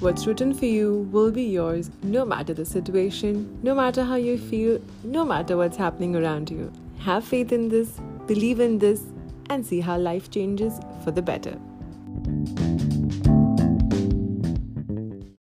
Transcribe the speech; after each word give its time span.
What's 0.00 0.26
written 0.26 0.54
for 0.54 0.64
you 0.64 1.06
will 1.12 1.30
be 1.30 1.42
yours 1.42 1.90
no 2.02 2.24
matter 2.24 2.54
the 2.54 2.64
situation, 2.64 3.58
no 3.62 3.74
matter 3.74 4.02
how 4.02 4.14
you 4.14 4.38
feel, 4.38 4.80
no 5.04 5.26
matter 5.26 5.58
what's 5.58 5.76
happening 5.76 6.16
around 6.16 6.50
you. 6.50 6.72
Have 7.00 7.22
faith 7.22 7.52
in 7.52 7.68
this, 7.68 8.00
believe 8.26 8.60
in 8.60 8.78
this, 8.78 9.02
and 9.50 9.66
see 9.66 9.80
how 9.80 9.98
life 9.98 10.30
changes 10.30 10.80
for 11.04 11.10
the 11.10 11.20
better. 11.20 11.58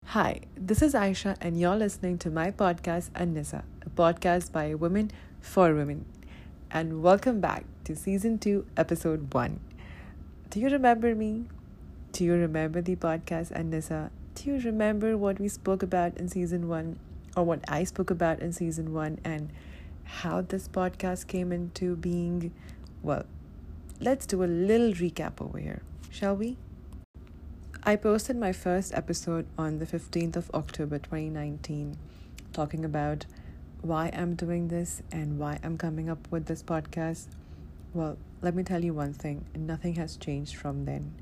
Hi, 0.06 0.40
this 0.56 0.82
is 0.82 0.94
Aisha, 0.94 1.36
and 1.42 1.60
you're 1.60 1.76
listening 1.76 2.18
to 2.20 2.30
my 2.30 2.50
podcast, 2.50 3.10
Anissa, 3.10 3.64
a 3.86 3.90
podcast 3.90 4.54
by 4.54 4.74
women 4.74 5.12
for 5.42 5.76
women. 5.76 6.06
And 6.72 7.04
welcome 7.04 7.42
back 7.42 7.66
to 7.84 7.94
season 7.94 8.40
2, 8.40 8.66
episode 8.78 9.34
1. 9.34 9.60
Do 10.50 10.62
you 10.62 10.70
remember 10.70 11.14
me? 11.14 11.50
Do 12.14 12.24
you 12.24 12.36
remember 12.36 12.82
the 12.82 12.96
podcast, 12.96 13.52
Anissa? 13.52 14.12
Do 14.36 14.52
you 14.52 14.60
remember 14.60 15.18
what 15.18 15.40
we 15.40 15.48
spoke 15.48 15.82
about 15.82 16.18
in 16.18 16.28
season 16.28 16.68
1 16.68 17.00
or 17.38 17.46
what 17.46 17.62
I 17.70 17.86
spoke 17.86 18.12
about 18.12 18.42
in 18.42 18.52
season 18.52 18.94
1 18.94 19.20
and 19.24 19.50
how 20.04 20.42
this 20.42 20.68
podcast 20.68 21.28
came 21.28 21.54
into 21.54 21.96
being? 21.96 22.54
Well, 23.02 23.26
let's 24.02 24.26
do 24.26 24.44
a 24.44 24.46
little 24.46 24.92
recap 24.92 25.42
over 25.42 25.58
here, 25.58 25.82
shall 26.12 26.36
we? 26.36 26.58
I 27.82 27.96
posted 27.96 28.36
my 28.36 28.52
first 28.52 28.94
episode 28.94 29.48
on 29.58 29.80
the 29.80 29.86
15th 29.86 30.36
of 30.36 30.52
October 30.54 31.00
2019, 31.00 31.98
talking 32.52 32.84
about 32.84 33.26
why 33.82 34.12
I'm 34.14 34.36
doing 34.36 34.68
this 34.68 35.02
and 35.14 35.40
why 35.40 35.60
I'm 35.64 35.78
coming 35.78 36.10
up 36.10 36.28
with 36.30 36.48
this 36.48 36.62
podcast. 36.62 37.28
Well, 37.94 38.18
let 38.42 38.54
me 38.54 38.64
tell 38.64 38.84
you 38.84 38.94
one 38.94 39.14
thing 39.14 39.46
nothing 39.56 39.96
has 39.96 40.18
changed 40.18 40.58
from 40.58 40.84
then. 40.84 41.14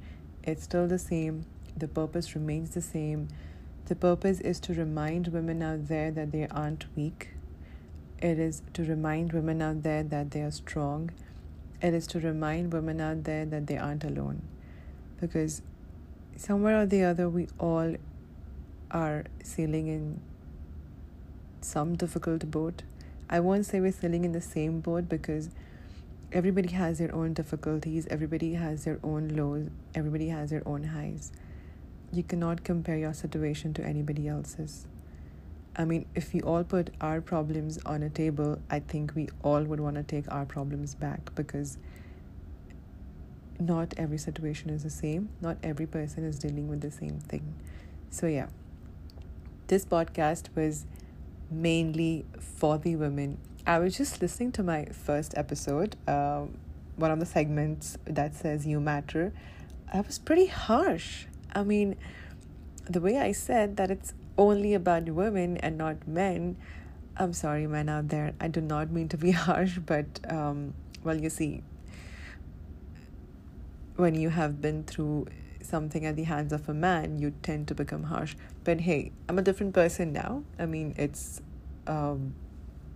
It's 0.43 0.63
still 0.63 0.88
the 0.88 0.99
same, 0.99 1.45
the 1.76 1.88
purpose 1.88 2.35
remains 2.35 2.71
the 2.71 2.82
same. 2.82 3.27
The 3.85 3.96
purpose 3.96 4.40
is 4.40 4.60
to 4.62 4.74
remind 4.74 5.27
women 5.27 5.62
out 5.62 5.88
there 5.88 6.12
that 6.12 6.32
they 6.32 6.48
aren't 6.48 6.85
weak. 6.96 7.30
It 8.20 8.40
is 8.40 8.62
to 8.74 8.84
remind 8.84 9.34
women 9.34 9.62
out 9.62 9.84
there 9.84 10.04
that 10.04 10.32
they 10.32 10.41
are 10.41 10.52
strong. 10.52 11.12
It 11.82 11.93
is 11.93 12.07
to 12.07 12.20
remind 12.20 12.71
women 12.71 13.02
out 13.02 13.26
there 13.26 13.46
that 13.46 13.68
they 13.68 13.77
aren't 13.77 14.04
alone. 14.05 14.41
Because 15.20 15.62
somewhere 16.38 16.80
or 16.80 16.85
the 16.85 17.04
other, 17.04 17.27
we 17.27 17.48
all 17.60 17.96
are 18.91 19.26
sailing 19.43 19.87
in 19.87 20.21
some 21.62 21.96
difficult 21.96 22.49
boat. 22.49 22.84
I 23.30 23.40
won't 23.40 23.65
say 23.65 23.80
we're 23.80 23.91
sailing 23.91 24.26
in 24.26 24.32
the 24.32 24.41
same 24.41 24.80
boat 24.80 25.10
because 25.10 25.49
everybody 26.32 26.70
has 26.70 26.99
their 26.99 27.13
own 27.13 27.34
difficulties, 27.34 28.08
everybody 28.10 28.54
has 28.54 28.85
their 28.85 28.99
own 29.04 29.30
lows, 29.30 29.70
everybody 29.96 30.30
has 30.30 30.49
their 30.49 30.68
own 30.68 30.84
highs. 30.85 31.32
You 32.13 32.21
cannot 32.21 32.63
compare 32.63 32.95
your 32.95 33.13
situation 33.13 33.73
to 33.73 33.83
anybody 33.83 34.27
else's. 34.27 34.85
I 35.75 35.85
mean, 35.85 36.05
if 36.13 36.31
we 36.31 36.41
all 36.41 36.63
put 36.63 36.91
our 37.01 37.19
problems 37.21 37.79
on 37.87 38.03
a 38.03 38.09
table, 38.09 38.59
I 38.69 38.79
think 38.79 39.15
we 39.15 39.29
all 39.41 39.63
would 39.63 39.79
want 39.79 39.95
to 39.95 40.03
take 40.03 40.31
our 40.31 40.45
problems 40.45 40.93
back 40.93 41.34
because 41.34 41.79
not 43.59 43.95
every 43.97 44.19
situation 44.19 44.69
is 44.69 44.84
the 44.84 44.91
same. 44.91 45.29
Not 45.41 45.57
every 45.63 45.87
person 45.87 46.23
is 46.23 46.37
dealing 46.37 46.67
with 46.67 46.81
the 46.81 46.91
same 46.91 47.19
thing. 47.19 47.55
So, 48.11 48.27
yeah, 48.27 48.49
this 49.65 49.84
podcast 49.84 50.55
was 50.55 50.85
mainly 51.49 52.25
for 52.39 52.77
the 52.77 52.95
women. 52.95 53.39
I 53.65 53.79
was 53.79 53.97
just 53.97 54.21
listening 54.21 54.51
to 54.53 54.63
my 54.63 54.85
first 54.85 55.35
episode, 55.35 55.95
uh, 56.07 56.45
one 56.95 57.09
of 57.09 57.19
the 57.19 57.25
segments 57.25 57.97
that 58.05 58.35
says 58.35 58.67
You 58.67 58.79
Matter. 58.79 59.34
I 59.91 60.01
was 60.01 60.19
pretty 60.19 60.45
harsh. 60.45 61.25
I 61.54 61.63
mean, 61.63 61.96
the 62.90 62.99
way 62.99 63.18
I 63.18 63.32
said 63.32 63.77
that 63.77 63.91
it's 63.91 64.13
only 64.38 64.73
about 64.73 65.06
women 65.06 65.57
and 65.57 65.78
not 65.78 66.08
men. 66.08 66.58
I'm 67.16 67.34
sorry, 67.34 67.68
men 67.68 67.90
out 67.90 68.09
there. 68.09 68.34
I 68.40 68.47
do 68.47 68.62
not 68.62 68.91
mean 68.91 69.08
to 69.09 69.18
be 69.18 69.31
harsh, 69.47 69.78
but 69.78 70.06
um, 70.30 70.74
well, 71.03 71.19
you 71.19 71.30
see, 71.30 71.64
when 73.96 74.16
you 74.16 74.30
have 74.30 74.62
been 74.62 74.84
through 74.84 75.28
something 75.62 76.06
at 76.06 76.16
the 76.16 76.24
hands 76.24 76.52
of 76.52 76.68
a 76.68 76.74
man, 76.74 77.19
you 77.19 77.34
tend 77.44 77.68
to 77.68 77.75
become 77.75 78.03
harsh. 78.03 78.35
But 78.64 78.81
hey, 78.81 79.12
I'm 79.30 79.38
a 79.38 79.44
different 79.44 79.74
person 79.74 80.12
now. 80.12 80.44
I 80.58 80.66
mean, 80.66 80.96
it's 80.97 81.41
um, 81.85 82.34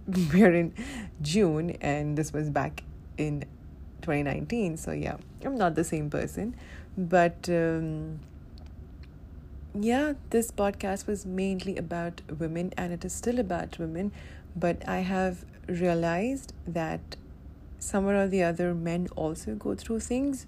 we're 0.34 0.54
in 0.54 0.74
June, 1.22 1.72
and 1.82 2.18
this 2.18 2.34
was 2.34 2.50
back 2.50 2.84
in 3.18 3.42
2019. 4.02 4.78
So 4.78 4.92
yeah, 4.92 5.18
I'm 5.46 5.58
not 5.58 5.76
the 5.76 5.84
same 5.84 6.10
person, 6.10 6.56
but. 6.98 7.48
Um, 7.50 8.20
yeah, 9.84 10.14
this 10.30 10.52
podcast 10.52 11.08
was 11.08 11.26
mainly 11.26 11.78
about 11.78 12.22
women 12.40 12.74
and 12.78 12.94
it 12.94 13.04
is 13.06 13.14
still 13.14 13.40
about 13.40 13.78
women, 13.80 14.12
but 14.56 14.88
I 14.88 15.00
have 15.00 15.46
realized 15.68 16.54
that 16.68 17.16
somewhere 17.80 18.24
or 18.24 18.28
the 18.28 18.44
other 18.44 18.74
men 18.74 19.08
also 19.16 19.56
go 19.56 19.76
through 19.76 20.00
things 20.00 20.46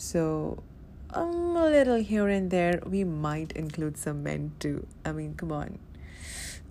so, 0.00 0.62
um, 1.10 1.54
a 1.56 1.68
little 1.68 1.96
here 1.96 2.26
and 2.28 2.50
there, 2.50 2.80
we 2.86 3.04
might 3.04 3.52
include 3.52 3.98
some 3.98 4.22
men 4.22 4.52
too. 4.58 4.86
I 5.04 5.12
mean, 5.12 5.34
come 5.34 5.52
on. 5.52 5.78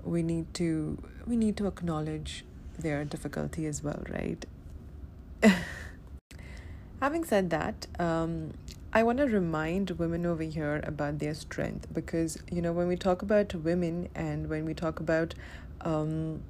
We 0.04 0.24
need 0.24 0.52
to 0.56 0.98
we 1.28 1.38
need 1.38 1.56
to 1.58 1.68
acknowledge 1.68 2.44
their 2.80 3.06
difficulty 3.06 3.68
as 3.68 3.84
well, 3.84 4.02
right? 4.10 4.44
Having 7.02 7.26
said 7.26 7.52
that, 7.52 7.86
um, 8.00 8.54
I 8.92 9.04
want 9.04 9.20
to 9.20 9.26
remind 9.26 9.92
women 9.92 10.26
over 10.26 10.44
here 10.44 10.82
about 10.84 11.20
their 11.20 11.36
strength 11.36 11.88
because 11.94 12.42
you 12.52 12.62
know 12.62 12.72
when 12.72 12.88
we 12.88 12.96
talk 12.96 13.22
about 13.22 13.54
women 13.54 14.10
and 14.16 14.50
when 14.50 14.66
we 14.66 14.74
talk 14.74 15.00
about 15.00 15.36
um, 15.82 16.42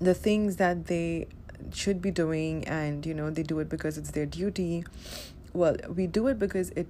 the 0.00 0.14
things 0.14 0.56
that 0.56 0.86
they 0.86 1.28
should 1.72 2.02
be 2.02 2.10
doing 2.10 2.66
and 2.66 3.06
you 3.06 3.14
know 3.14 3.30
they 3.30 3.42
do 3.42 3.58
it 3.60 3.68
because 3.68 3.98
it's 3.98 4.10
their 4.10 4.26
duty 4.26 4.84
well, 5.52 5.76
we 5.88 6.06
do 6.06 6.26
it 6.28 6.38
because 6.38 6.70
it 6.70 6.86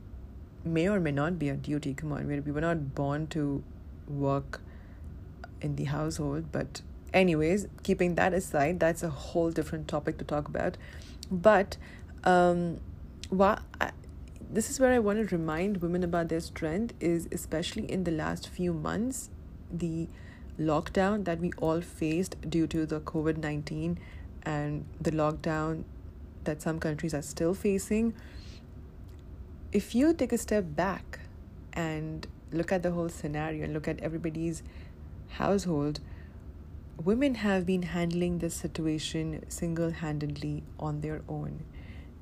may 0.65 0.89
or 0.89 1.01
may 1.01 1.13
not 1.13 1.39
be 1.39 1.49
a 1.49 1.57
duty. 1.57 1.95
Come 1.95 2.13
on, 2.13 2.27
we 2.27 2.53
were 2.53 2.61
not 2.61 2.95
born 2.95 3.27
to 3.29 3.63
work 4.07 4.61
in 5.61 5.77
the 5.77 5.85
household. 5.85 6.51
But, 6.53 6.83
anyways, 7.15 7.67
keeping 7.83 8.17
that 8.17 8.35
aside, 8.35 8.81
that's 8.81 9.03
a 9.03 9.11
whole 9.11 9.51
different 9.51 9.89
topic 9.89 10.19
to 10.19 10.25
talk 10.25 10.49
about. 10.49 10.77
But, 11.31 11.77
um, 12.25 12.81
I, 13.41 13.91
this 14.51 14.71
is 14.71 14.81
where 14.81 14.93
I 14.93 14.99
want 14.99 15.29
to 15.29 15.37
remind 15.37 15.79
women 15.79 16.03
about 16.03 16.29
their 16.29 16.41
strength 16.41 16.95
is 17.01 17.29
especially 17.33 17.91
in 17.91 18.05
the 18.05 18.11
last 18.11 18.49
few 18.49 18.73
months, 18.73 19.31
the 19.73 20.09
lockdown 20.59 21.25
that 21.25 21.39
we 21.41 21.53
all 21.59 21.81
faced 21.81 22.37
due 22.49 22.67
to 22.67 22.85
the 22.87 23.01
COVID 23.01 23.37
19 23.37 23.99
and 24.43 24.85
the 25.01 25.11
lockdown 25.11 25.85
that 26.45 26.63
some 26.63 26.79
countries 26.81 27.15
are 27.15 27.23
still 27.23 27.55
facing 27.55 28.15
if 29.73 29.95
you 29.95 30.15
take 30.15 30.33
a 30.33 30.39
step 30.39 30.65
back 30.75 31.21
and 31.75 32.27
look 32.53 32.73
at 32.73 32.83
the 32.83 32.93
whole 32.93 33.09
scenario 33.09 33.65
and 33.65 33.75
look 33.75 33.87
at 33.87 34.01
everybody's 34.01 34.63
household, 35.29 36.01
women 37.05 37.37
have 37.37 37.67
been 37.67 37.83
handling 37.83 38.39
this 38.39 38.55
situation 38.55 39.45
single 39.49 39.91
handedly 39.91 40.63
on 40.79 41.03
their 41.03 41.21
own. 41.29 41.65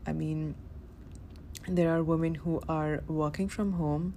I 0.07 0.13
mean, 0.13 0.57
there 1.69 1.91
are 1.91 2.03
women 2.03 2.37
who 2.37 2.61
are 2.69 3.03
working 3.09 3.49
from 3.49 3.73
home 3.73 4.15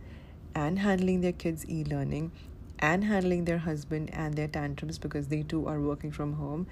and 0.53 0.79
handling 0.79 1.21
their 1.21 1.31
kids' 1.31 1.65
e 1.69 1.83
learning 1.83 2.31
and 2.77 3.03
handling 3.03 3.45
their 3.45 3.57
husband 3.57 4.09
and 4.13 4.35
their 4.35 4.47
tantrums 4.47 4.97
because 4.97 5.27
they 5.27 5.43
too 5.43 5.67
are 5.67 5.79
working 5.79 6.11
from 6.11 6.33
home 6.33 6.67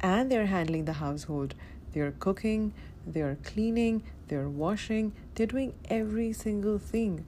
and 0.00 0.30
they're 0.30 0.46
handling 0.46 0.84
the 0.84 0.94
household. 0.94 1.54
They're 1.92 2.12
cooking, 2.12 2.72
they're 3.06 3.38
cleaning, 3.42 4.02
they're 4.28 4.48
washing, 4.48 5.12
they're 5.34 5.46
doing 5.46 5.74
every 5.88 6.32
single 6.32 6.78
thing. 6.78 7.24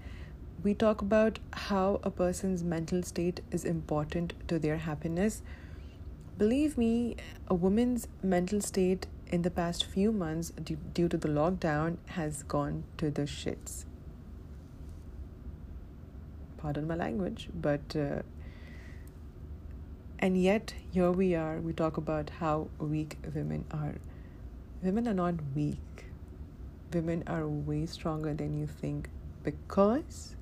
We 0.62 0.74
talk 0.74 1.00
about 1.00 1.38
how 1.52 2.00
a 2.02 2.10
person's 2.10 2.62
mental 2.62 3.02
state 3.02 3.40
is 3.50 3.64
important 3.64 4.34
to 4.48 4.58
their 4.58 4.76
happiness. 4.76 5.42
Believe 6.36 6.76
me, 6.76 7.16
a 7.48 7.54
woman's 7.54 8.08
mental 8.22 8.60
state 8.60 9.06
in 9.30 9.42
the 9.42 9.50
past 9.50 9.84
few 9.84 10.12
months, 10.12 10.50
due, 10.62 11.08
to 11.08 11.16
the 11.16 11.28
lockdown, 11.28 11.96
has 12.06 12.42
gone 12.42 12.84
to 12.98 13.10
the 13.10 13.22
shits. 13.22 13.86
Pardon 16.58 16.86
my 16.86 16.94
language, 16.96 17.48
but. 17.54 17.96
Uh, 17.96 18.22
and 20.18 20.36
yet, 20.36 20.74
here 20.92 21.10
we 21.10 21.34
are, 21.34 21.60
we 21.60 21.72
talk 21.72 21.96
about 21.96 22.28
how 22.40 22.68
weak 22.78 23.16
women 23.34 23.64
are. 23.70 23.94
Women 24.82 25.08
are 25.08 25.14
not 25.14 25.36
weak 25.54 25.78
women 26.92 27.22
are 27.26 27.46
way 27.46 27.86
stronger 27.86 28.34
than 28.34 28.58
you 28.58 28.66
think 28.66 29.08
because 29.42 30.36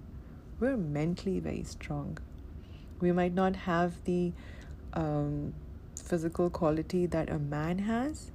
we're 0.61 0.77
mentally 0.77 1.41
very 1.41 1.63
strong. 1.63 2.19
We 3.01 3.13
might 3.13 3.35
not 3.35 3.55
have 3.55 4.03
the 4.05 4.33
um, 4.95 5.55
physical 5.97 6.51
quality 6.51 7.07
that 7.07 7.29
a 7.29 7.39
man 7.39 7.79
has, 7.81 8.33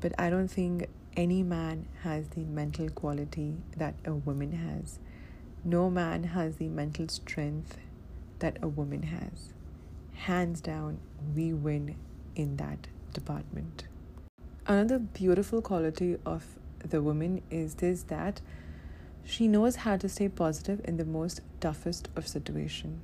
but 0.00 0.12
I 0.18 0.30
don't 0.30 0.48
think 0.48 0.88
any 1.16 1.42
man 1.42 1.86
has 2.02 2.28
the 2.28 2.44
mental 2.44 2.88
quality 2.90 3.56
that 3.76 3.94
a 4.04 4.14
woman 4.14 4.52
has. 4.52 4.98
no 5.64 5.90
man 5.90 6.22
has 6.24 6.56
the 6.56 6.68
mental 6.68 7.08
strength 7.08 7.78
that 8.38 8.56
a 8.62 8.68
woman 8.68 9.02
has. 9.02 9.52
Hands 10.14 10.60
down, 10.60 10.98
we 11.34 11.52
win 11.52 11.96
in 12.36 12.56
that 12.56 12.86
department. 13.12 13.84
Another 14.66 14.98
beautiful 14.98 15.60
quality 15.60 16.16
of 16.24 16.44
the 16.88 17.02
woman 17.02 17.42
is 17.50 17.74
this 17.74 18.04
that 18.04 18.40
she 19.24 19.48
knows 19.48 19.76
how 19.76 19.96
to 19.96 20.08
stay 20.08 20.28
positive 20.28 20.80
in 20.84 20.96
the 20.96 21.04
most 21.04 21.40
toughest 21.60 22.08
of 22.16 22.26
situation. 22.28 23.00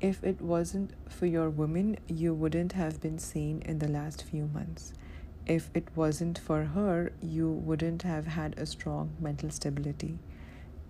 If 0.00 0.22
it 0.24 0.40
wasn't 0.40 0.90
for 1.08 1.26
your 1.26 1.48
woman, 1.48 1.98
you 2.08 2.34
wouldn't 2.34 2.72
have 2.72 3.00
been 3.00 3.18
sane 3.18 3.62
in 3.64 3.78
the 3.78 3.88
last 3.88 4.24
few 4.24 4.50
months. 4.52 4.92
If 5.46 5.70
it 5.74 5.88
wasn't 5.96 6.38
for 6.38 6.64
her, 6.64 7.12
you 7.20 7.50
wouldn't 7.50 8.02
have 8.02 8.26
had 8.26 8.56
a 8.58 8.64
strong 8.64 9.10
mental 9.18 9.50
stability. 9.50 10.18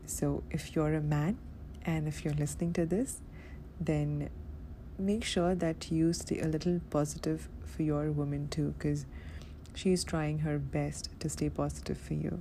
So, 0.04 0.43
if 0.50 0.76
you're 0.76 0.94
a 0.94 1.00
man 1.00 1.38
and 1.87 2.06
if 2.06 2.25
you're 2.25 2.34
listening 2.34 2.72
to 2.75 2.84
this, 2.84 3.20
then 3.81 4.28
make 4.99 5.25
sure 5.25 5.54
that 5.54 5.90
you 5.90 6.12
stay 6.12 6.40
a 6.40 6.46
little 6.46 6.81
positive 6.90 7.49
for 7.64 7.82
your 7.82 8.10
woman 8.10 8.49
too, 8.49 8.75
because 8.78 9.06
she's 9.75 10.04
trying 10.04 10.40
her 10.40 10.58
best 10.58 11.08
to 11.20 11.28
stay 11.31 11.49
positive 11.49 11.96
for 11.96 12.14
you. 12.14 12.40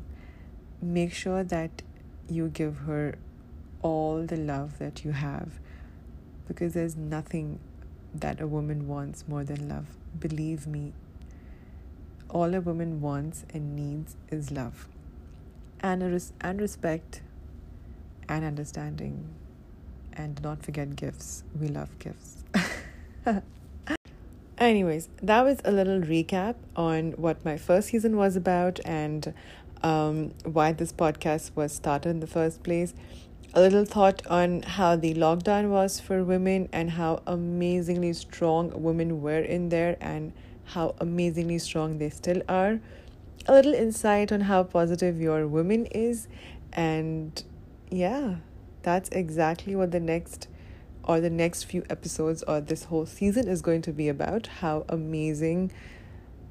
Make 0.81 1.13
sure 1.13 1.43
that 1.45 1.81
you 2.27 2.49
give 2.49 2.79
her 2.79 3.15
all 3.81 4.25
the 4.25 4.37
love 4.37 4.79
that 4.79 5.05
you 5.05 5.13
have, 5.13 5.59
because 6.47 6.73
there's 6.73 6.97
nothing 6.97 7.59
that 8.13 8.41
a 8.41 8.47
woman 8.47 8.87
wants 8.87 9.23
more 9.27 9.45
than 9.45 9.69
love. 9.69 9.85
Believe 10.19 10.67
me, 10.67 10.91
all 12.31 12.53
a 12.55 12.61
woman 12.61 13.01
wants 13.01 13.45
and 13.53 13.75
needs 13.75 14.15
is 14.29 14.51
love 14.51 14.87
and, 15.81 16.01
res- 16.03 16.33
and 16.41 16.59
respect 16.59 17.21
and 18.27 18.45
understanding. 18.45 19.27
And 20.13 20.35
do 20.35 20.43
not 20.43 20.63
forget 20.63 20.95
gifts. 20.95 21.43
We 21.59 21.67
love 21.67 21.89
gifts. 21.99 22.43
Anyways, 24.57 25.09
that 25.21 25.41
was 25.41 25.59
a 25.65 25.71
little 25.71 26.01
recap 26.01 26.55
on 26.75 27.11
what 27.13 27.43
my 27.43 27.57
first 27.57 27.89
season 27.89 28.15
was 28.17 28.35
about 28.35 28.79
and 28.85 29.33
um, 29.83 30.33
why 30.43 30.71
this 30.73 30.91
podcast 30.91 31.55
was 31.55 31.71
started 31.71 32.09
in 32.09 32.19
the 32.19 32.27
first 32.27 32.61
place. 32.61 32.93
A 33.53 33.59
little 33.59 33.85
thought 33.85 34.25
on 34.27 34.61
how 34.61 34.95
the 34.95 35.13
lockdown 35.13 35.69
was 35.69 35.99
for 35.99 36.23
women 36.23 36.69
and 36.71 36.91
how 36.91 37.21
amazingly 37.25 38.13
strong 38.13 38.71
women 38.81 39.21
were 39.21 39.39
in 39.39 39.69
there 39.69 39.97
and 39.99 40.31
how 40.65 40.95
amazingly 40.99 41.59
strong 41.59 41.97
they 41.97 42.09
still 42.09 42.41
are. 42.47 42.79
A 43.47 43.53
little 43.53 43.73
insight 43.73 44.31
on 44.31 44.41
how 44.41 44.63
positive 44.63 45.19
your 45.19 45.47
woman 45.47 45.85
is. 45.87 46.27
And 46.73 47.43
yeah, 47.89 48.35
that's 48.83 49.09
exactly 49.09 49.75
what 49.75 49.91
the 49.91 49.99
next 49.99 50.47
or 51.03 51.19
the 51.19 51.29
next 51.29 51.63
few 51.63 51.83
episodes 51.89 52.43
or 52.43 52.61
this 52.61 52.85
whole 52.85 53.05
season 53.05 53.47
is 53.47 53.61
going 53.61 53.81
to 53.81 53.91
be 53.91 54.07
about 54.07 54.47
how 54.47 54.85
amazing 54.87 55.71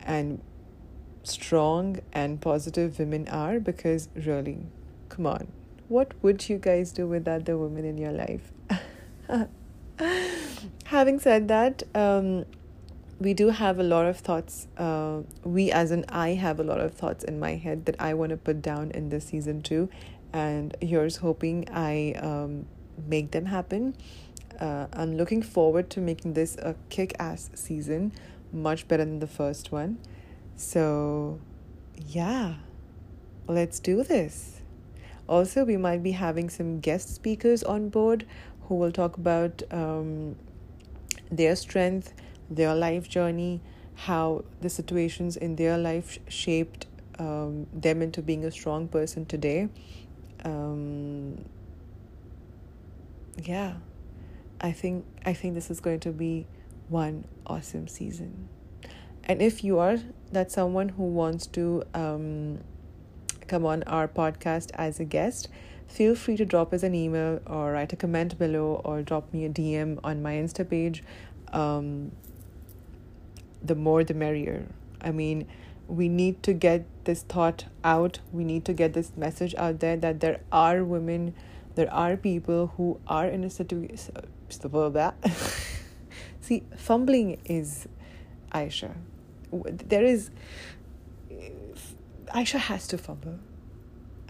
and 0.00 0.40
strong 1.22 2.00
and 2.12 2.40
positive 2.40 2.98
women 2.98 3.28
are 3.28 3.60
because 3.60 4.08
really 4.14 4.58
come 5.08 5.26
on 5.26 5.46
what 5.88 6.12
would 6.22 6.48
you 6.48 6.56
guys 6.58 6.92
do 6.92 7.06
without 7.06 7.44
the 7.44 7.56
women 7.56 7.84
in 7.84 7.98
your 7.98 8.12
life 8.12 8.52
having 10.84 11.20
said 11.20 11.46
that 11.48 11.82
um 11.94 12.44
we 13.20 13.34
do 13.34 13.50
have 13.50 13.78
a 13.78 13.82
lot 13.82 14.06
of 14.06 14.16
thoughts 14.16 14.66
uh, 14.78 15.20
we 15.44 15.70
as 15.70 15.90
an 15.90 16.04
i 16.08 16.30
have 16.30 16.58
a 16.58 16.64
lot 16.64 16.80
of 16.80 16.94
thoughts 16.94 17.22
in 17.22 17.38
my 17.38 17.54
head 17.54 17.84
that 17.84 17.94
i 18.00 18.14
want 18.14 18.30
to 18.30 18.36
put 18.36 18.62
down 18.62 18.90
in 18.92 19.10
this 19.10 19.26
season 19.26 19.60
too 19.60 19.88
and 20.32 20.76
here's 20.80 21.16
hoping 21.16 21.68
i 21.72 22.12
um, 22.20 22.66
make 23.06 23.30
them 23.30 23.46
happen. 23.46 23.96
Uh, 24.58 24.86
i'm 24.92 25.16
looking 25.16 25.42
forward 25.42 25.90
to 25.90 26.00
making 26.00 26.34
this 26.34 26.56
a 26.56 26.74
kick-ass 26.88 27.50
season 27.54 28.12
much 28.52 28.86
better 28.88 29.04
than 29.04 29.20
the 29.20 29.26
first 29.26 29.72
one. 29.72 29.98
So 30.56 31.40
yeah 32.08 32.54
let's 33.48 33.80
do 33.80 34.02
this. 34.02 34.60
Also 35.28 35.64
we 35.64 35.76
might 35.76 36.02
be 36.02 36.12
having 36.12 36.50
some 36.50 36.80
guest 36.80 37.14
speakers 37.14 37.62
on 37.62 37.88
board 37.88 38.26
who 38.62 38.74
will 38.76 38.92
talk 38.92 39.16
about 39.16 39.62
um, 39.70 40.36
their 41.30 41.56
strength 41.56 42.12
their 42.50 42.74
life 42.74 43.08
journey, 43.08 43.60
how 43.94 44.44
the 44.60 44.68
situations 44.68 45.36
in 45.36 45.56
their 45.56 45.78
life 45.78 46.18
shaped 46.28 46.86
um, 47.18 47.66
them 47.72 48.02
into 48.02 48.22
being 48.22 48.44
a 48.44 48.50
strong 48.50 48.88
person 48.88 49.26
today. 49.26 49.68
Um, 50.44 51.44
yeah, 53.42 53.74
I 54.60 54.72
think 54.72 55.04
I 55.24 55.32
think 55.32 55.54
this 55.54 55.70
is 55.70 55.80
going 55.80 56.00
to 56.00 56.12
be 56.12 56.46
one 56.88 57.24
awesome 57.46 57.88
season. 57.88 58.48
And 59.24 59.40
if 59.40 59.62
you 59.62 59.78
are 59.78 59.98
that 60.32 60.50
someone 60.50 60.90
who 60.90 61.04
wants 61.04 61.46
to 61.48 61.84
um, 61.94 62.58
come 63.46 63.66
on 63.66 63.82
our 63.84 64.08
podcast 64.08 64.70
as 64.74 64.98
a 64.98 65.04
guest, 65.04 65.48
feel 65.86 66.14
free 66.14 66.36
to 66.36 66.44
drop 66.44 66.72
us 66.72 66.82
an 66.82 66.94
email 66.94 67.40
or 67.46 67.72
write 67.72 67.92
a 67.92 67.96
comment 67.96 68.38
below 68.38 68.80
or 68.84 69.02
drop 69.02 69.32
me 69.32 69.44
a 69.44 69.48
DM 69.50 69.98
on 70.02 70.22
my 70.22 70.32
Insta 70.34 70.68
page. 70.68 71.02
Um, 71.52 72.12
the 73.62 73.74
more 73.74 74.04
the 74.04 74.14
merrier. 74.14 74.66
I 75.00 75.10
mean, 75.10 75.46
we 75.88 76.08
need 76.08 76.42
to 76.44 76.52
get 76.52 76.86
this 77.04 77.22
thought 77.22 77.64
out. 77.82 78.20
We 78.32 78.44
need 78.44 78.64
to 78.66 78.72
get 78.72 78.92
this 78.92 79.12
message 79.16 79.54
out 79.56 79.80
there 79.80 79.96
that 79.96 80.20
there 80.20 80.40
are 80.52 80.84
women, 80.84 81.34
there 81.74 81.92
are 81.92 82.16
people 82.16 82.72
who 82.76 83.00
are 83.06 83.26
in 83.26 83.44
a 83.44 83.50
situation. 83.50 84.14
See, 86.40 86.62
fumbling 86.76 87.40
is 87.44 87.88
Aisha. 88.52 88.94
There 89.52 90.04
is. 90.04 90.30
Eh, 91.30 91.50
Aisha 92.34 92.58
has 92.58 92.86
to 92.88 92.98
fumble. 92.98 93.38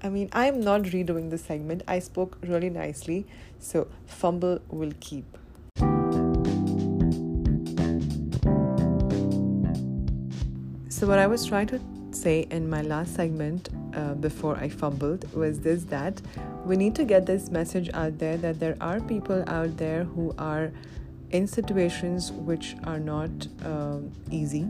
I 0.03 0.09
mean, 0.09 0.31
I'm 0.33 0.61
not 0.61 0.83
redoing 0.83 1.29
the 1.29 1.37
segment. 1.37 1.83
I 1.87 1.99
spoke 1.99 2.39
really 2.43 2.71
nicely. 2.71 3.27
So, 3.59 3.89
fumble 4.07 4.61
will 4.71 4.93
keep. 5.01 5.37
So, 11.01 11.07
what 11.07 11.19
I 11.19 11.27
was 11.27 11.47
trying 11.47 11.67
to 11.69 11.81
say 12.11 12.47
in 12.51 12.69
my 12.69 12.83
last 12.83 13.15
segment 13.15 13.71
uh, 13.95 14.13
before 14.13 14.59
I 14.59 14.69
fumbled 14.69 15.33
was 15.33 15.59
this 15.59 15.85
that 15.85 16.21
we 16.67 16.77
need 16.77 16.95
to 16.97 17.07
get 17.07 17.25
this 17.25 17.51
message 17.51 17.89
out 17.95 18.19
there 18.19 18.37
that 18.37 18.61
there 18.61 18.77
are 18.83 19.01
people 19.01 19.43
out 19.47 19.79
there 19.79 20.05
who 20.05 20.35
are 20.37 20.71
in 21.31 21.47
situations 21.47 22.33
which 22.33 22.77
are 22.85 23.01
not 23.01 23.31
um, 23.65 24.13
easy. 24.31 24.69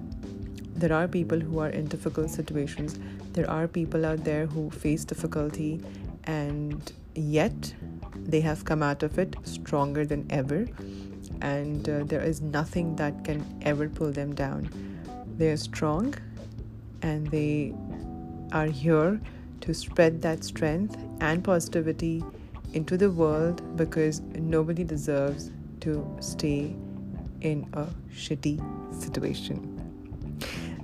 There 0.76 0.92
are 0.92 1.08
people 1.08 1.40
who 1.40 1.58
are 1.58 1.70
in 1.70 1.86
difficult 1.86 2.30
situations. 2.30 3.00
There 3.32 3.50
are 3.50 3.66
people 3.66 4.06
out 4.06 4.22
there 4.22 4.46
who 4.46 4.70
face 4.70 5.04
difficulty 5.04 5.82
and 6.22 6.92
yet 7.16 7.74
they 8.14 8.40
have 8.40 8.64
come 8.64 8.84
out 8.84 9.02
of 9.02 9.18
it 9.18 9.34
stronger 9.42 10.06
than 10.06 10.28
ever. 10.30 10.68
And 11.42 11.88
uh, 11.88 12.04
there 12.04 12.22
is 12.22 12.40
nothing 12.40 12.94
that 12.96 13.24
can 13.24 13.44
ever 13.62 13.88
pull 13.88 14.12
them 14.12 14.32
down 14.32 14.70
they're 15.36 15.56
strong 15.56 16.14
and 17.02 17.26
they 17.28 17.74
are 18.52 18.66
here 18.66 19.20
to 19.62 19.74
spread 19.74 20.22
that 20.22 20.44
strength 20.44 20.96
and 21.20 21.44
positivity 21.44 22.24
into 22.72 22.96
the 22.96 23.10
world 23.10 23.76
because 23.76 24.20
nobody 24.20 24.84
deserves 24.84 25.50
to 25.80 26.16
stay 26.20 26.74
in 27.40 27.66
a 27.72 27.86
shitty 28.12 28.60
situation. 29.00 29.76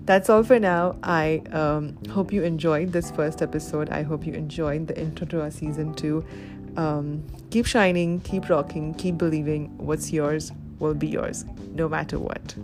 That's 0.05 0.31
all 0.31 0.45
for 0.45 0.61
now. 0.61 0.97
I 1.03 1.43
um, 1.53 1.99
hope 2.11 2.33
you 2.33 2.45
enjoyed 2.45 2.93
this 2.93 3.11
first 3.11 3.43
episode. 3.43 3.91
I 3.91 4.03
hope 4.03 4.25
you 4.25 4.35
enjoyed 4.35 4.87
the 4.87 4.99
intro 4.99 5.27
to 5.27 5.43
our 5.43 5.51
season 5.51 5.95
two. 5.95 6.25
Um, 6.77 7.25
keep 7.51 7.67
shining, 7.67 8.21
keep 8.21 8.49
rocking, 8.49 8.95
keep 8.95 9.19
believing. 9.19 9.77
What's 9.79 10.13
yours 10.13 10.53
will 10.79 10.95
be 10.95 11.09
yours, 11.09 11.45
no 11.75 11.89
matter 11.89 12.19
what. 12.19 12.55